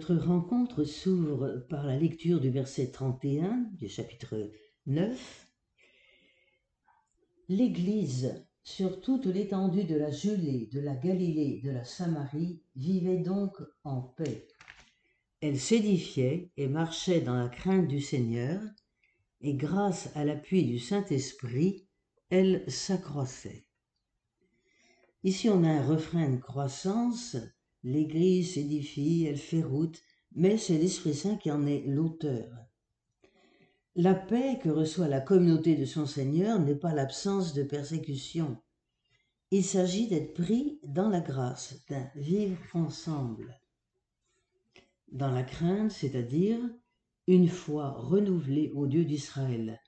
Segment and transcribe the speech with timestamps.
[0.00, 4.50] Notre rencontre s'ouvre par la lecture du verset 31 du chapitre
[4.86, 5.46] 9.
[7.50, 13.58] L'Église, sur toute l'étendue de la Judée, de la Galilée, de la Samarie, vivait donc
[13.84, 14.48] en paix.
[15.42, 18.58] Elle s'édifiait et marchait dans la crainte du Seigneur,
[19.42, 21.86] et grâce à l'appui du Saint-Esprit,
[22.30, 23.66] elle s'accroissait.
[25.24, 27.36] Ici, on a un refrain de croissance
[27.82, 30.02] L'Église s'édifie, elle fait route,
[30.32, 32.48] mais c'est l'Esprit Saint qui en est l'auteur.
[33.96, 38.56] La paix que reçoit la communauté de son Seigneur n'est pas l'absence de persécution.
[39.50, 43.58] Il s'agit d'être pris dans la grâce, d'un vivre ensemble.
[45.10, 46.60] Dans la crainte, c'est-à-dire
[47.26, 49.80] une foi renouvelée au Dieu d'Israël,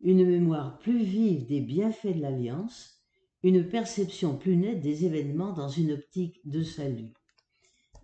[0.00, 3.02] une mémoire plus vive des bienfaits de l'alliance,
[3.42, 7.12] une perception plus nette des événements dans une optique de salut.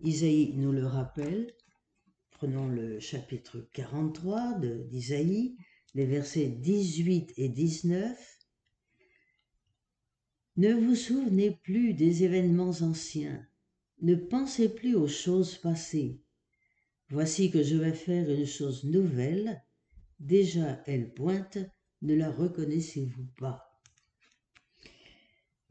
[0.03, 1.53] Isaïe nous le rappelle.
[2.31, 5.57] Prenons le chapitre 43 d'Isaïe,
[5.95, 8.39] les versets 18 et 19.
[10.57, 13.45] Ne vous souvenez plus des événements anciens,
[14.01, 16.23] ne pensez plus aux choses passées.
[17.11, 19.65] Voici que je vais faire une chose nouvelle,
[20.21, 21.59] déjà elle pointe,
[22.03, 23.68] ne la reconnaissez-vous pas?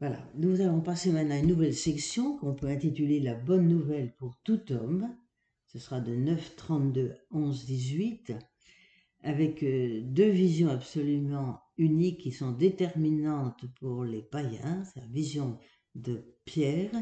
[0.00, 4.14] Voilà, nous allons passer maintenant à une nouvelle section qu'on peut intituler La bonne nouvelle
[4.14, 5.08] pour tout homme.
[5.66, 8.32] Ce sera de 9, 32, 11, 18,
[9.22, 15.58] avec euh, deux visions absolument uniques qui sont déterminantes pour les païens, c'est la vision
[15.94, 16.92] de Pierre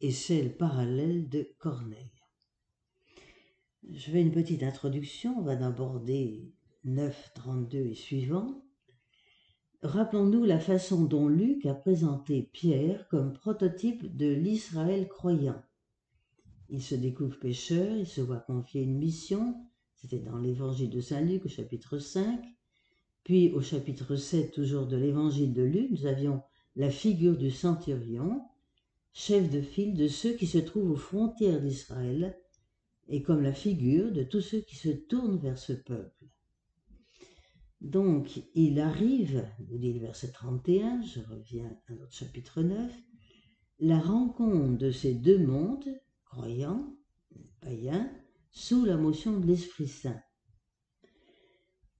[0.00, 2.10] et celle parallèle de Corneille.
[3.88, 6.52] Je fais une petite introduction, on va d'aborder
[6.84, 8.62] 9, 32 et suivants.
[9.82, 15.60] Rappelons-nous la façon dont Luc a présenté Pierre comme prototype de l'Israël croyant.
[16.70, 19.56] Il se découvre pécheur, il se voit confier une mission,
[19.96, 22.40] c'était dans l'évangile de Saint Luc au chapitre 5,
[23.24, 26.42] puis au chapitre 7 toujours de l'évangile de Luc, nous avions
[26.76, 28.40] la figure du centurion,
[29.12, 32.38] chef de file de ceux qui se trouvent aux frontières d'Israël,
[33.08, 36.21] et comme la figure de tous ceux qui se tournent vers ce peuple.
[37.82, 42.92] Donc, il arrive, nous dit le verset 31, je reviens à notre chapitre 9,
[43.80, 46.94] la rencontre de ces deux mondes, croyants,
[47.60, 48.08] païens,
[48.52, 50.22] sous la motion de l'Esprit Saint.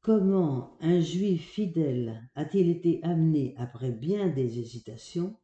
[0.03, 5.37] Comment un juif fidèle a-t-il été amené, après bien des hésitations,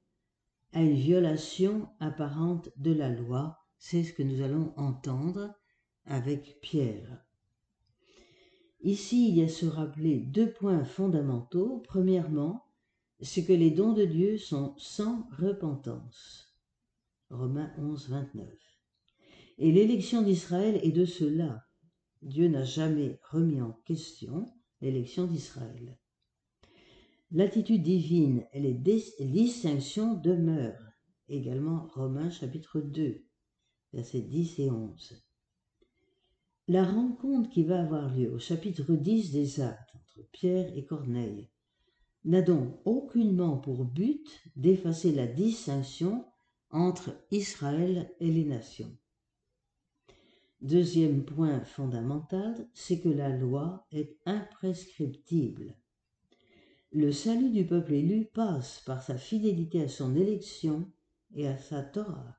[0.73, 3.59] à une violation apparente de la loi?
[3.77, 5.53] C'est ce que nous allons entendre
[6.05, 7.28] avec Pierre.
[8.81, 11.83] Ici, il y a se rappeler deux points fondamentaux.
[11.87, 12.65] Premièrement,
[13.21, 16.55] c'est que les dons de Dieu sont sans repentance.
[17.31, 18.49] Romains 11, 29.
[19.59, 21.65] Et l'élection d'Israël est de cela.
[22.23, 24.47] Dieu n'a jamais remis en question
[24.81, 25.99] l'élection d'Israël.
[27.33, 30.93] L'attitude divine et les distinctions demeurent.
[31.29, 33.25] Également Romains chapitre 2,
[33.93, 35.28] versets 10 et 11.
[36.71, 41.49] La rencontre qui va avoir lieu au chapitre 10 des Actes entre Pierre et Corneille
[42.27, 46.27] n'a donc aucunement pour but d'effacer la distinction
[46.71, 48.95] entre Israël et les nations.
[50.61, 55.75] Deuxième point fondamental, c'est que la loi est imprescriptible.
[56.93, 60.93] Le salut du peuple élu passe par sa fidélité à son élection
[61.35, 62.38] et à sa Torah.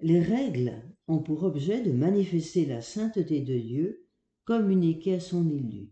[0.00, 4.06] Les règles ont pour objet de manifester la sainteté de Dieu
[4.44, 5.90] communiquée à son élu.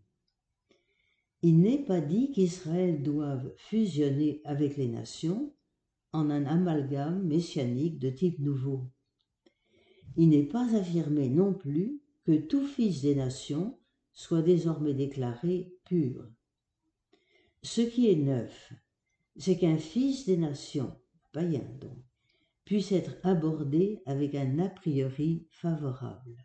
[1.42, 5.52] Il n'est pas dit qu'Israël doive fusionner avec les nations
[6.12, 8.90] en un amalgame messianique de type nouveau.
[10.16, 13.78] Il n'est pas affirmé non plus que tout fils des nations
[14.12, 16.26] soit désormais déclaré pur.
[17.62, 18.72] Ce qui est neuf,
[19.36, 20.96] c'est qu'un fils des nations,
[21.32, 22.02] païen donc,
[22.66, 26.44] puisse être abordé avec un a priori favorable.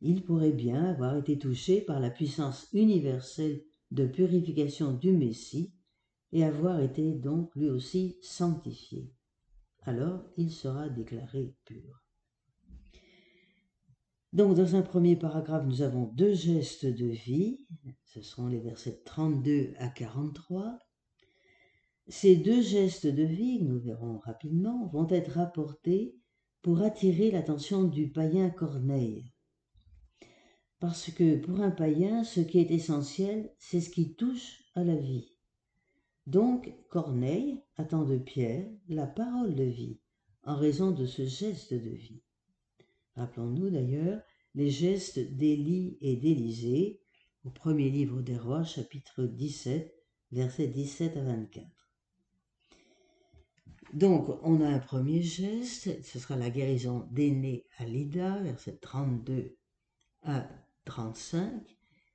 [0.00, 3.62] Il pourrait bien avoir été touché par la puissance universelle
[3.92, 5.72] de purification du Messie
[6.32, 9.14] et avoir été donc lui aussi sanctifié.
[9.82, 12.04] Alors il sera déclaré pur.
[14.32, 17.60] Donc dans un premier paragraphe, nous avons deux gestes de vie,
[18.04, 20.78] ce seront les versets 32 à 43,
[22.08, 26.16] ces deux gestes de vie, nous verrons rapidement, vont être rapportés
[26.62, 29.30] pour attirer l'attention du païen Corneille.
[30.80, 34.96] Parce que pour un païen, ce qui est essentiel, c'est ce qui touche à la
[34.96, 35.36] vie.
[36.26, 39.98] Donc Corneille attend de Pierre la parole de vie
[40.44, 42.22] en raison de ce geste de vie.
[43.16, 44.22] Rappelons-nous d'ailleurs
[44.54, 47.00] les gestes d'Élie et d'Élisée
[47.44, 49.94] au premier livre des rois, chapitre 17,
[50.32, 51.77] versets 17 à 24.
[53.94, 59.56] Donc, on a un premier geste, ce sera la guérison d'Aîné à Lida, versets 32
[60.22, 60.48] à
[60.84, 61.62] 35.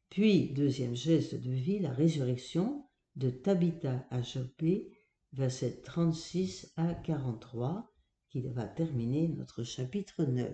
[0.09, 2.85] Puis, deuxième geste de vie, la résurrection
[3.15, 4.91] de Tabitha à Jopé,
[5.31, 7.91] versets 36 à 43,
[8.29, 10.51] qui va terminer notre chapitre 9.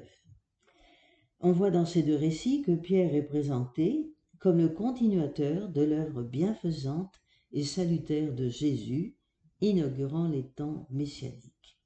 [1.42, 6.24] On voit dans ces deux récits que Pierre est présenté comme le continuateur de l'œuvre
[6.24, 7.14] bienfaisante
[7.52, 9.18] et salutaire de Jésus,
[9.62, 11.80] inaugurant les temps messianiques.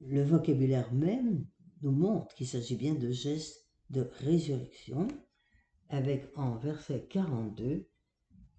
[0.00, 1.46] Le vocabulaire même
[1.82, 5.06] nous montre qu'il s'agit bien de gestes de résurrection,
[5.88, 7.86] avec en verset 42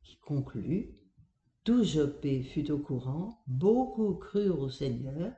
[0.03, 0.95] qui conclut
[1.63, 5.33] Tout Jopé fut au courant, beaucoup crurent au Seigneur.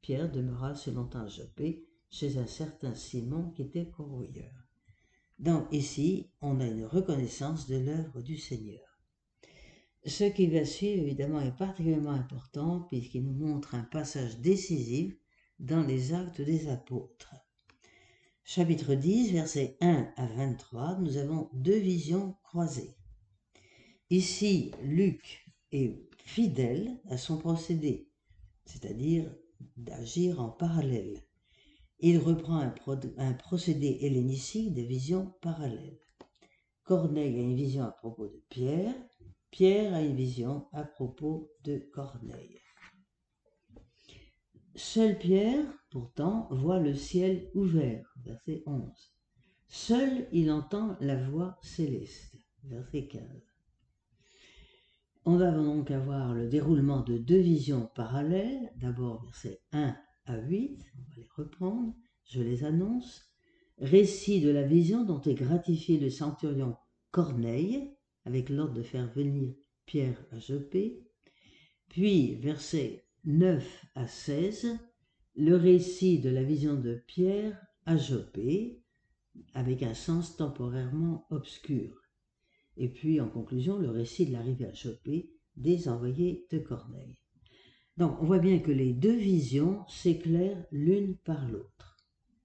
[0.00, 4.52] Pierre demeura assez longtemps Jopé chez un certain Simon qui était pourvoyeur.
[5.38, 8.93] Donc ici, on a une reconnaissance de l'œuvre du Seigneur.
[10.06, 15.14] Ce qui va suivre, évidemment, est particulièrement important puisqu'il nous montre un passage décisif
[15.58, 17.34] dans les actes des apôtres
[18.46, 22.94] chapitre 10, versets 1 à 23, nous avons deux visions croisées.
[24.10, 28.10] Ici, Luc est fidèle à son procédé,
[28.66, 29.34] c'est-à-dire
[29.78, 31.22] d'agir en parallèle.
[32.00, 32.70] Il reprend
[33.16, 35.98] un, procédé hellénistique de visions parallèles.
[36.82, 38.94] Corneille a une vision à propos de Pierre,
[39.54, 42.58] Pierre a une vision à propos de Corneille.
[44.74, 48.82] Seul Pierre, pourtant, voit le ciel ouvert, verset 11.
[49.68, 52.34] Seul il entend la voix céleste,
[52.64, 53.22] verset 15.
[55.24, 60.84] On va donc avoir le déroulement de deux visions parallèles, d'abord versets 1 à 8,
[60.96, 63.22] on va les reprendre, je les annonce.
[63.78, 66.76] Récit de la vision dont est gratifié le centurion
[67.12, 67.93] Corneille,
[68.24, 69.54] avec l'ordre de faire venir
[69.86, 71.02] Pierre à Jopé.
[71.88, 74.78] Puis, verset 9 à 16,
[75.36, 78.80] le récit de la vision de Pierre à Jopé,
[79.52, 82.00] avec un sens temporairement obscur.
[82.76, 87.18] Et puis, en conclusion, le récit de l'arrivée à Jopé des envoyés de Corneille.
[87.96, 91.96] Donc, on voit bien que les deux visions s'éclairent l'une par l'autre.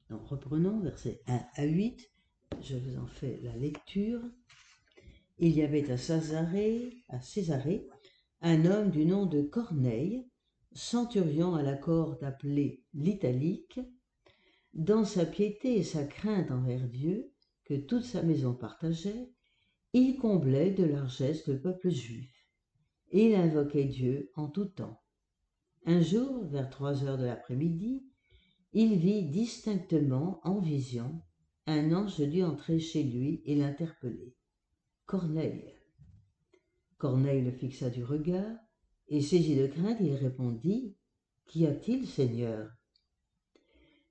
[0.09, 2.11] Donc, reprenons versets 1 à 8.
[2.61, 4.21] Je vous en fais la lecture.
[5.41, 7.87] Il y avait à Césarée,
[8.41, 10.27] un homme du nom de Corneille,
[10.73, 13.79] centurion à la corde appelée l'italique,
[14.73, 17.31] dans sa piété et sa crainte envers Dieu,
[17.63, 19.31] que toute sa maison partageait,
[19.93, 22.31] il comblait de largesse le peuple juif,
[23.11, 25.01] et il invoquait Dieu en tout temps.
[25.85, 28.03] Un jour, vers trois heures de l'après-midi,
[28.73, 31.21] il vit distinctement en vision
[31.65, 34.35] un ange lui entrer chez lui et l'interpeller.
[35.09, 35.73] Corneille.
[36.99, 38.55] Corneille le fixa du regard,
[39.07, 40.95] et saisi de crainte, il répondit
[41.47, 42.69] Qu'y a-t-il, Seigneur?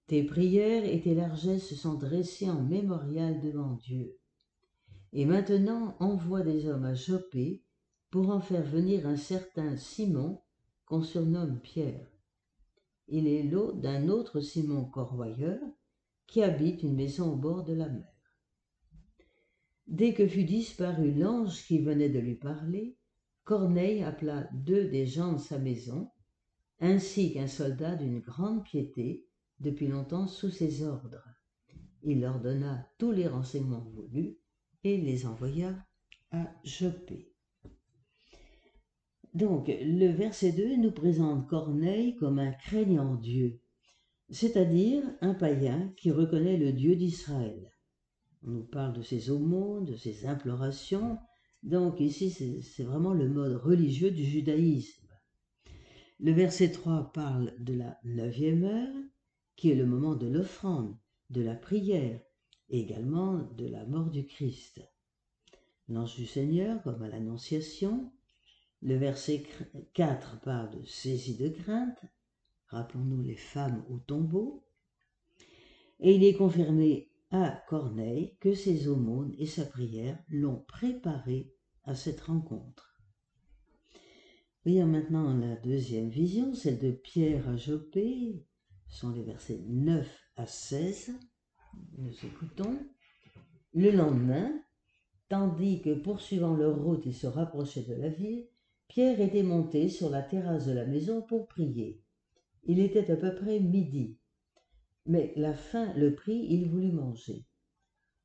[0.08, 4.18] Tes prières et tes largesses sont dressées en mémorial devant Dieu.
[5.12, 7.62] Et maintenant envoie des hommes à Jopé
[8.10, 10.42] pour en faire venir un certain Simon
[10.84, 12.10] qu'on surnomme Pierre.
[13.06, 15.60] Il est l'hôte d'un autre Simon corroyeur
[16.26, 18.17] qui habite une maison au bord de la mer.
[19.88, 22.98] Dès que fut disparu l'ange qui venait de lui parler,
[23.44, 26.10] Corneille appela deux des gens de sa maison,
[26.78, 29.24] ainsi qu'un soldat d'une grande piété,
[29.60, 31.24] depuis longtemps sous ses ordres.
[32.02, 34.36] Il leur donna tous les renseignements voulus
[34.84, 35.74] et les envoya
[36.32, 37.32] à Jopé.
[39.32, 43.60] Donc, le verset 2 nous présente Corneille comme un craignant Dieu,
[44.28, 47.72] c'est-à-dire un païen qui reconnaît le Dieu d'Israël.
[48.42, 51.18] On nous parle de ses aumônes, de ses implorations,
[51.62, 55.08] donc ici, c'est vraiment le mode religieux du judaïsme.
[56.20, 58.94] Le verset 3 parle de la neuvième heure,
[59.56, 60.96] qui est le moment de l'offrande,
[61.30, 62.20] de la prière,
[62.70, 64.80] également de la mort du Christ.
[65.88, 68.12] L'ange du Seigneur, comme à l'Annonciation.
[68.80, 69.44] Le verset
[69.94, 72.04] 4 parle de saisie de crainte.
[72.68, 74.64] Rappelons-nous les femmes au tombeau.
[75.98, 81.54] Et il est confirmé à Corneille que ses aumônes et sa prière l'ont préparé
[81.84, 83.02] à cette rencontre.
[84.64, 88.44] Voyons maintenant la deuxième vision, celle de Pierre à Jopé,
[88.88, 91.12] ce sont les versets 9 à 16.
[91.98, 92.78] Nous écoutons.
[93.74, 94.50] Le lendemain,
[95.28, 98.48] tandis que poursuivant leur route ils se rapprochaient de la ville,
[98.88, 102.02] Pierre était monté sur la terrasse de la maison pour prier.
[102.64, 104.17] Il était à peu près midi.
[105.06, 107.46] Mais la faim le prit, il voulut manger.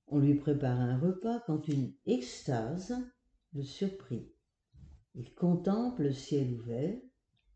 [0.07, 2.93] On lui prépara un repas quand une extase
[3.53, 4.31] le surprit.
[5.15, 6.97] Il contemple le ciel ouvert,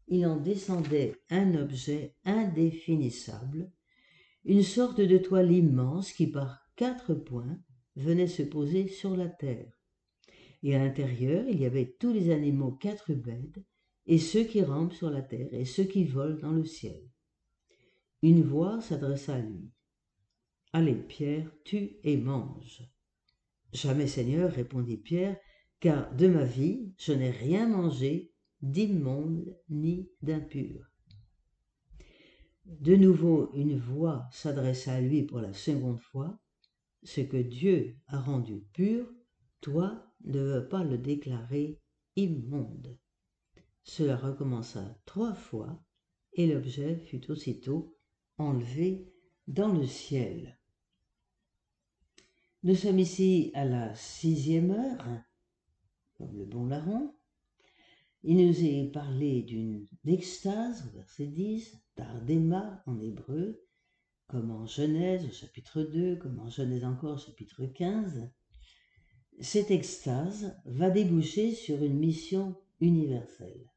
[0.08, 3.72] il en descendait un objet indéfinissable,
[4.46, 7.60] une sorte de toile immense qui par quatre points
[7.96, 9.74] venait se poser sur la terre.
[10.64, 13.64] Et à l'intérieur, il y avait tous les animaux quadrupèdes,
[14.06, 17.02] et ceux qui rampent sur la terre, et ceux qui volent dans le ciel.
[18.24, 19.72] Une voix s'adressa à lui.
[20.74, 22.84] Allez, Pierre, tue et mange.
[23.74, 25.38] Jamais, Seigneur, répondit Pierre,
[25.80, 30.90] car de ma vie je n'ai rien mangé d'immonde ni d'impur.
[32.66, 36.40] De nouveau une voix s'adressa à lui pour la seconde fois.
[37.04, 39.08] Ce que Dieu a rendu pur,
[39.62, 41.80] toi ne veux pas le déclarer
[42.16, 42.98] immonde.
[43.84, 45.82] Cela recommença trois fois,
[46.34, 47.97] et l'objet fut aussitôt
[48.38, 49.12] enlevé
[49.48, 50.58] dans le ciel.
[52.64, 55.06] Nous sommes ici à la sixième heure,
[56.18, 57.14] comme le bon larron.
[58.24, 63.64] Il nous est parlé d'une extase, verset 10, d'ardéma en hébreu,
[64.28, 68.30] comme en Genèse au chapitre 2, comme en Genèse encore au chapitre 15.
[69.40, 73.72] Cette extase va déboucher sur une mission universelle.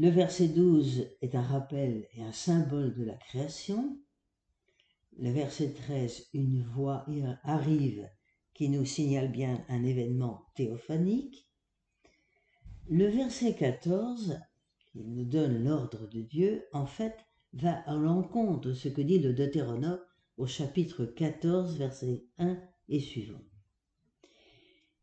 [0.00, 3.98] Le verset 12 est un rappel et un symbole de la création.
[5.18, 7.04] Le verset 13, une voix
[7.42, 8.08] arrive
[8.54, 11.50] qui nous signale bien un événement théophanique.
[12.88, 14.38] Le verset 14,
[14.92, 17.16] qui nous donne l'ordre de Dieu, en fait,
[17.54, 19.98] va à l'encontre de ce que dit le Deutéronome
[20.36, 22.56] au chapitre 14, verset 1
[22.88, 23.42] et suivant.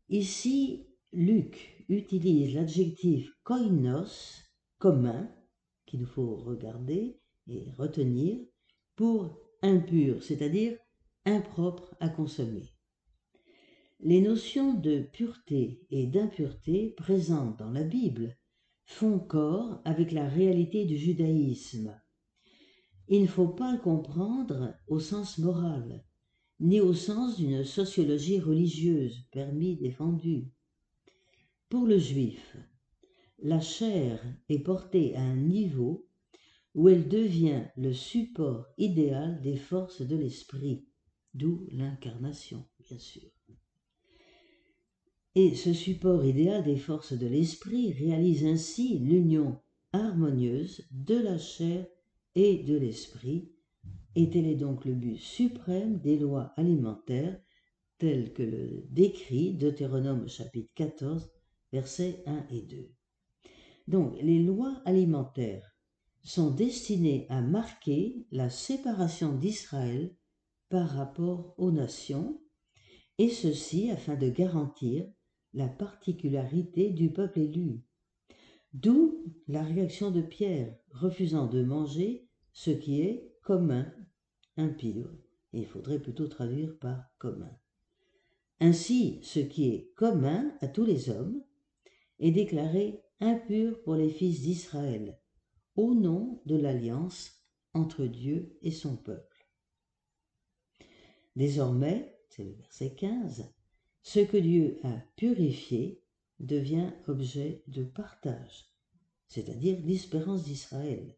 [0.08, 4.45] Ici, Luc utilise l'adjectif koinos,
[4.78, 5.30] commun,
[5.86, 8.38] qu'il nous faut regarder et retenir,
[8.96, 10.78] pour impur, c'est-à-dire
[11.24, 12.64] impropre à consommer.
[14.00, 18.36] Les notions de pureté et d'impureté présentes dans la Bible
[18.84, 21.98] font corps avec la réalité du judaïsme.
[23.08, 26.04] Il ne faut pas le comprendre au sens moral,
[26.60, 30.52] ni au sens d'une sociologie religieuse permis défendue.
[31.68, 32.56] Pour le juif,
[33.42, 36.06] la chair est portée à un niveau
[36.74, 40.84] où elle devient le support idéal des forces de l'esprit,
[41.34, 43.30] d'où l'incarnation, bien sûr.
[45.34, 49.58] Et ce support idéal des forces de l'esprit réalise ainsi l'union
[49.92, 51.86] harmonieuse de la chair
[52.34, 53.50] et de l'esprit,
[54.14, 57.38] et tel est donc le but suprême des lois alimentaires
[57.98, 61.30] telles que le décrit Deutéronome chapitre 14,
[61.72, 62.95] versets 1 et 2.
[63.86, 65.76] Donc les lois alimentaires
[66.22, 70.14] sont destinées à marquer la séparation d'Israël
[70.68, 72.40] par rapport aux nations,
[73.18, 75.06] et ceci afin de garantir
[75.54, 77.84] la particularité du peuple élu.
[78.74, 83.90] D'où la réaction de Pierre, refusant de manger ce qui est commun,
[84.56, 85.16] impur,
[85.52, 87.56] et il faudrait plutôt traduire par commun.
[88.60, 91.42] Ainsi, ce qui est commun à tous les hommes
[92.18, 95.18] est déclaré impur pour les fils d'Israël,
[95.74, 97.42] au nom de l'alliance
[97.72, 99.48] entre Dieu et son peuple.
[101.34, 103.52] Désormais, c'est le verset 15,
[104.02, 106.02] ce que Dieu a purifié
[106.40, 108.66] devient objet de partage,
[109.26, 111.16] c'est-à-dire l'espérance d'Israël.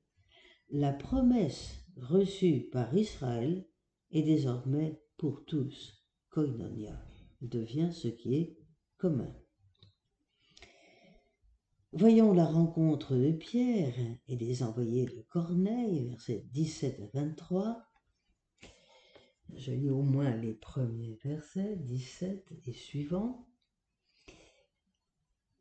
[0.70, 3.66] La promesse reçue par Israël
[4.10, 6.04] est désormais pour tous.
[6.30, 6.98] Koinonia
[7.40, 8.58] devient ce qui est
[8.96, 9.34] commun.
[11.92, 13.94] Voyons la rencontre de Pierre
[14.28, 17.82] et des envoyés de Corneille, versets 17 à 23.
[19.56, 23.48] Je lis au moins les premiers versets, 17 et suivants.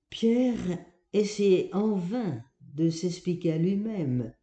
[0.10, 0.80] Pierre
[1.14, 4.34] essayait en vain de s'expliquer à lui-même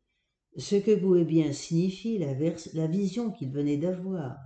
[0.57, 2.33] ce que pouvait bien signifier la,
[2.73, 4.39] la vision qu'il venait d'avoir.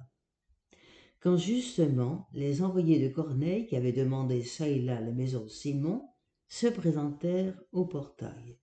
[1.20, 5.48] Quand justement les envoyés de Corneille qui avaient demandé ça et là la maison de
[5.48, 6.02] Simon
[6.48, 8.58] se présentèrent au portail.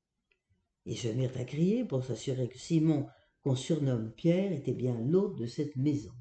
[0.85, 3.07] Ils se mirent à crier pour s'assurer que Simon,
[3.41, 6.13] qu'on surnomme Pierre, était bien l'hôte de cette maison.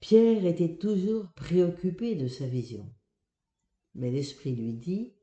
[0.00, 2.94] Pierre était toujours préoccupé de sa vision.
[3.94, 5.14] Mais l'Esprit lui dit,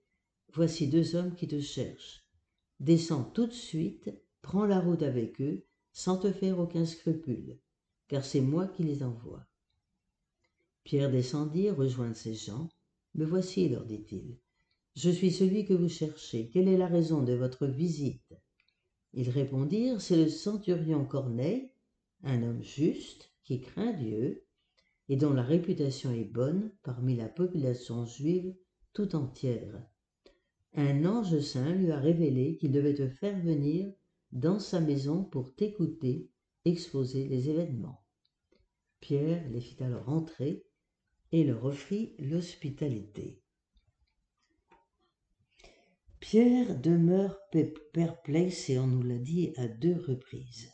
[0.54, 2.26] Voici deux hommes qui te cherchent.
[2.80, 4.12] Descends tout de suite,
[4.42, 7.60] prends la route avec eux, sans te faire aucun scrupule,
[8.08, 9.46] car c'est moi qui les envoie.
[10.84, 12.68] Pierre descendit rejoindre ses gens.
[13.14, 14.41] Me voici, leur dit-il.
[14.96, 16.50] Je suis celui que vous cherchez.
[16.50, 18.34] Quelle est la raison de votre visite?
[19.14, 21.72] Ils répondirent, c'est le centurion Corneille,
[22.24, 24.46] un homme juste, qui craint Dieu,
[25.08, 28.54] et dont la réputation est bonne parmi la population juive
[28.94, 29.82] tout entière.
[30.74, 33.92] Un ange saint lui a révélé qu'il devait te faire venir
[34.32, 36.30] dans sa maison pour t'écouter
[36.64, 38.04] exposer les événements.
[39.00, 40.66] Pierre les fit alors entrer
[41.32, 43.41] et leur offrit l'hospitalité.
[46.22, 47.36] Pierre demeure
[47.94, 50.72] perplexe et on nous l'a dit à deux reprises.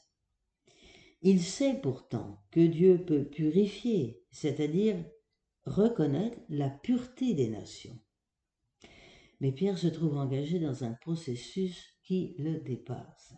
[1.21, 4.97] Il sait pourtant que Dieu peut purifier, c'est-à-dire
[5.65, 7.97] reconnaître la pureté des nations.
[9.39, 13.33] Mais Pierre se trouve engagé dans un processus qui le dépasse.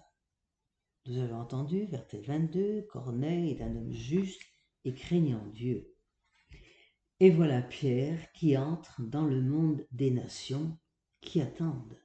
[1.06, 4.42] Nous avons entendu, verset 22, Corneille est un homme juste
[4.84, 5.96] et craignant Dieu.
[7.20, 10.76] Et voilà Pierre qui entre dans le monde des nations
[11.22, 11.98] qui attendent.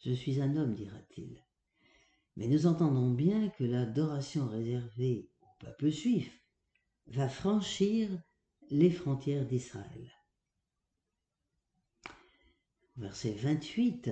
[0.00, 1.44] Je suis un homme, dira-t-il.
[2.36, 6.44] Mais nous entendons bien que l'adoration réservée au peuple juif
[7.08, 8.08] va franchir
[8.70, 10.10] les frontières d'Israël.
[12.96, 14.10] Verset 28,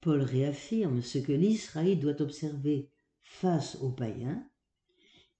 [0.00, 2.90] Paul réaffirme ce que l'Israël doit observer
[3.22, 4.48] face aux païens.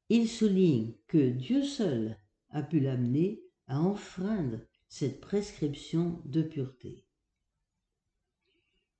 [0.09, 2.19] Il souligne que Dieu seul
[2.51, 7.06] a pu l'amener à enfreindre cette prescription de pureté.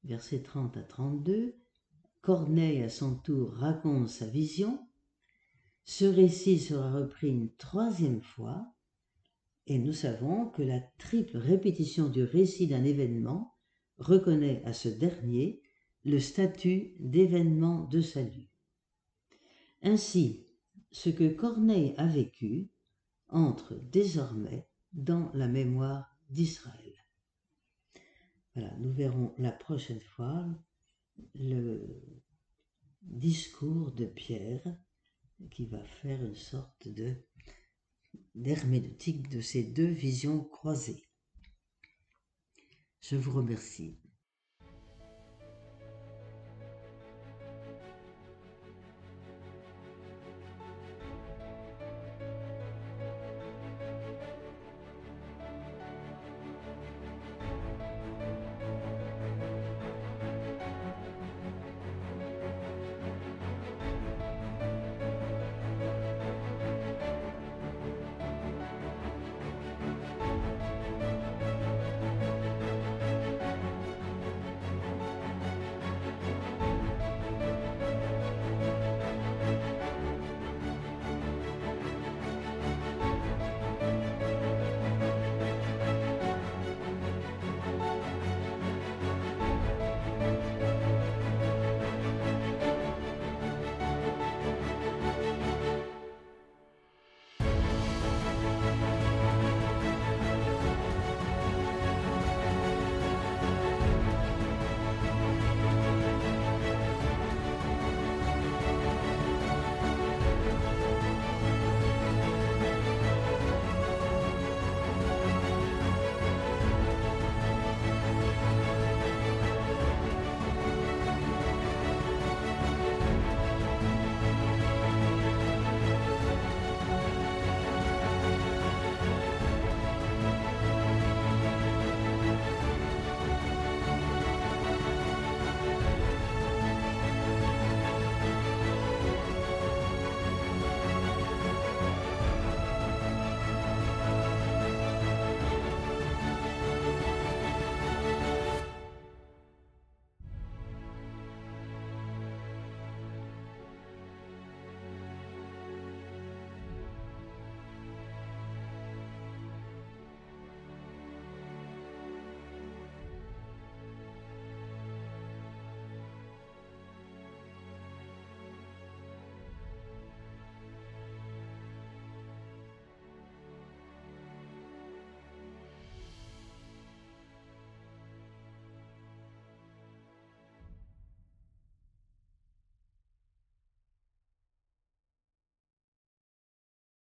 [0.07, 1.57] Verset 30 à 32,
[2.21, 4.79] Corneille à son tour raconte sa vision.
[5.85, 8.73] Ce récit sera repris une troisième fois
[9.67, 13.57] et nous savons que la triple répétition du récit d'un événement
[13.99, 15.61] reconnaît à ce dernier
[16.05, 18.49] le statut d'événement de salut.
[19.83, 20.47] Ainsi,
[20.93, 22.71] ce que Corneille a vécu
[23.29, 26.86] entre désormais dans la mémoire d'Israël.
[28.57, 30.47] Voilà, nous verrons la prochaine fois
[31.35, 32.03] le
[33.03, 34.63] discours de Pierre
[35.51, 36.89] qui va faire une sorte
[38.35, 41.07] d'herméneutique de ces deux visions croisées.
[43.03, 44.01] Je vous remercie.